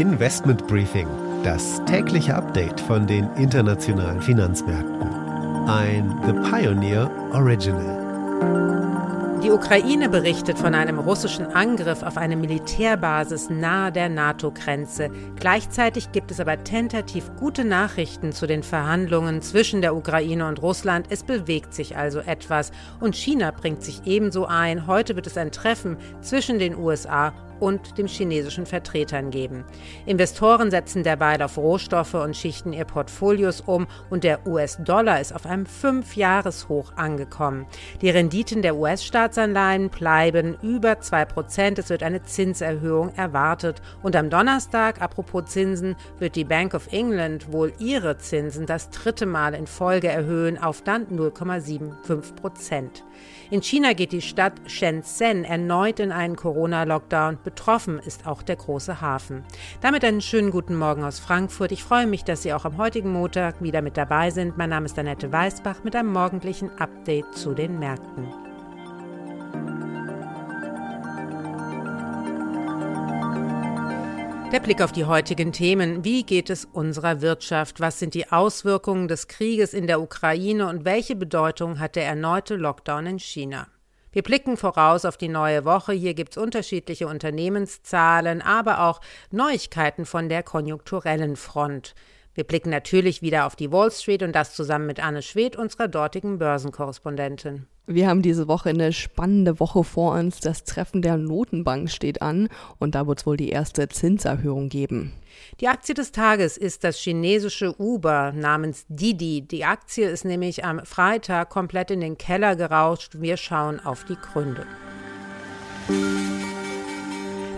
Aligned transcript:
Investment 0.00 0.66
Briefing, 0.66 1.06
das 1.44 1.84
tägliche 1.84 2.34
Update 2.34 2.80
von 2.80 3.06
den 3.06 3.28
internationalen 3.36 4.22
Finanzmärkten. 4.22 5.06
Ein 5.68 6.18
The 6.24 6.32
Pioneer 6.50 7.10
Original. 7.34 8.00
Die 9.42 9.50
Ukraine 9.50 10.08
berichtet 10.08 10.58
von 10.58 10.74
einem 10.74 10.98
russischen 10.98 11.48
Angriff 11.48 12.02
auf 12.02 12.16
eine 12.16 12.36
Militärbasis 12.36 13.50
nahe 13.50 13.92
der 13.92 14.08
NATO-Grenze. 14.08 15.10
Gleichzeitig 15.38 16.12
gibt 16.12 16.30
es 16.30 16.40
aber 16.40 16.64
tentativ 16.64 17.30
gute 17.38 17.66
Nachrichten 17.66 18.32
zu 18.32 18.46
den 18.46 18.62
Verhandlungen 18.62 19.42
zwischen 19.42 19.82
der 19.82 19.94
Ukraine 19.94 20.48
und 20.48 20.62
Russland. 20.62 21.08
Es 21.10 21.24
bewegt 21.24 21.74
sich 21.74 21.98
also 21.98 22.20
etwas. 22.20 22.72
Und 23.00 23.16
China 23.16 23.50
bringt 23.50 23.82
sich 23.82 24.00
ebenso 24.06 24.46
ein. 24.46 24.86
Heute 24.86 25.14
wird 25.14 25.26
es 25.26 25.36
ein 25.36 25.52
Treffen 25.52 25.98
zwischen 26.22 26.58
den 26.58 26.74
USA 26.74 27.34
und 27.60 27.98
dem 27.98 28.06
chinesischen 28.06 28.66
Vertretern 28.66 29.30
geben. 29.30 29.64
Investoren 30.06 30.70
setzen 30.70 31.02
derweil 31.02 31.42
auf 31.42 31.56
Rohstoffe 31.56 32.14
und 32.14 32.36
schichten 32.36 32.72
ihr 32.72 32.84
Portfolios 32.84 33.60
um 33.60 33.86
und 34.08 34.24
der 34.24 34.46
US-Dollar 34.46 35.20
ist 35.20 35.34
auf 35.34 35.46
einem 35.46 35.66
Fünfjahreshoch 35.66 36.96
angekommen. 36.96 37.66
Die 38.00 38.10
Renditen 38.10 38.62
der 38.62 38.76
US-Staatsanleihen 38.76 39.90
bleiben 39.90 40.56
über 40.62 40.92
2%. 40.92 41.78
Es 41.78 41.90
wird 41.90 42.02
eine 42.02 42.22
Zinserhöhung 42.22 43.14
erwartet. 43.14 43.82
Und 44.02 44.16
am 44.16 44.30
Donnerstag, 44.30 45.00
apropos 45.00 45.44
Zinsen, 45.46 45.96
wird 46.18 46.36
die 46.36 46.44
Bank 46.44 46.74
of 46.74 46.92
England 46.92 47.52
wohl 47.52 47.72
ihre 47.78 48.18
Zinsen 48.18 48.66
das 48.66 48.90
dritte 48.90 49.26
Mal 49.26 49.54
in 49.54 49.66
Folge 49.66 50.08
erhöhen 50.08 50.58
auf 50.58 50.82
dann 50.82 51.06
0,75% 51.06 53.02
In 53.50 53.62
China 53.62 53.92
geht 53.92 54.12
die 54.12 54.22
Stadt 54.22 54.54
Shenzhen 54.66 55.44
erneut 55.44 56.00
in 56.00 56.12
einen 56.12 56.36
Corona-Lockdown. 56.36 57.38
Betroffen 57.50 57.98
ist 57.98 58.28
auch 58.28 58.42
der 58.42 58.54
große 58.54 59.00
Hafen. 59.00 59.44
Damit 59.80 60.04
einen 60.04 60.20
schönen 60.20 60.52
guten 60.52 60.76
Morgen 60.76 61.02
aus 61.02 61.18
Frankfurt. 61.18 61.72
Ich 61.72 61.82
freue 61.82 62.06
mich, 62.06 62.22
dass 62.22 62.42
Sie 62.42 62.52
auch 62.52 62.64
am 62.64 62.78
heutigen 62.78 63.12
Montag 63.12 63.60
wieder 63.60 63.82
mit 63.82 63.96
dabei 63.96 64.30
sind. 64.30 64.56
Mein 64.56 64.70
Name 64.70 64.86
ist 64.86 64.96
Annette 64.96 65.32
Weißbach 65.32 65.82
mit 65.82 65.96
einem 65.96 66.12
morgendlichen 66.12 66.70
Update 66.78 67.34
zu 67.34 67.52
den 67.52 67.80
Märkten. 67.80 68.28
Der 74.52 74.60
Blick 74.60 74.80
auf 74.80 74.92
die 74.92 75.06
heutigen 75.06 75.50
Themen. 75.52 76.04
Wie 76.04 76.22
geht 76.22 76.50
es 76.50 76.64
unserer 76.64 77.20
Wirtschaft? 77.20 77.80
Was 77.80 77.98
sind 77.98 78.14
die 78.14 78.30
Auswirkungen 78.30 79.08
des 79.08 79.26
Krieges 79.26 79.74
in 79.74 79.88
der 79.88 80.00
Ukraine 80.00 80.68
und 80.68 80.84
welche 80.84 81.16
Bedeutung 81.16 81.80
hat 81.80 81.96
der 81.96 82.06
erneute 82.06 82.54
Lockdown 82.54 83.06
in 83.06 83.18
China? 83.18 83.66
Wir 84.12 84.22
blicken 84.22 84.56
voraus 84.56 85.04
auf 85.04 85.16
die 85.16 85.28
neue 85.28 85.64
Woche. 85.64 85.92
Hier 85.92 86.14
gibt 86.14 86.32
es 86.32 86.42
unterschiedliche 86.42 87.06
Unternehmenszahlen, 87.06 88.42
aber 88.42 88.80
auch 88.80 89.00
Neuigkeiten 89.30 90.04
von 90.04 90.28
der 90.28 90.42
konjunkturellen 90.42 91.36
Front. 91.36 91.94
Wir 92.40 92.46
blicken 92.46 92.70
natürlich 92.70 93.20
wieder 93.20 93.44
auf 93.44 93.54
die 93.54 93.70
Wall 93.70 93.90
Street 93.90 94.22
und 94.22 94.34
das 94.34 94.54
zusammen 94.54 94.86
mit 94.86 94.98
Anne 94.98 95.20
Schwedt, 95.20 95.56
unserer 95.56 95.88
dortigen 95.88 96.38
Börsenkorrespondentin. 96.38 97.66
Wir 97.86 98.08
haben 98.08 98.22
diese 98.22 98.48
Woche 98.48 98.70
eine 98.70 98.94
spannende 98.94 99.60
Woche 99.60 99.84
vor 99.84 100.14
uns. 100.14 100.40
Das 100.40 100.64
Treffen 100.64 101.02
der 101.02 101.18
Notenbank 101.18 101.90
steht 101.90 102.22
an 102.22 102.48
und 102.78 102.94
da 102.94 103.06
wird 103.06 103.18
es 103.18 103.26
wohl 103.26 103.36
die 103.36 103.50
erste 103.50 103.90
Zinserhöhung 103.90 104.70
geben. 104.70 105.12
Die 105.60 105.68
Aktie 105.68 105.94
des 105.94 106.12
Tages 106.12 106.56
ist 106.56 106.82
das 106.82 106.96
chinesische 106.96 107.78
Uber 107.78 108.32
namens 108.32 108.86
Didi. 108.88 109.42
Die 109.42 109.66
Aktie 109.66 110.08
ist 110.08 110.24
nämlich 110.24 110.64
am 110.64 110.82
Freitag 110.86 111.50
komplett 111.50 111.90
in 111.90 112.00
den 112.00 112.16
Keller 112.16 112.56
gerauscht. 112.56 113.20
Wir 113.20 113.36
schauen 113.36 113.84
auf 113.84 114.04
die 114.04 114.16
Gründe. 114.16 114.64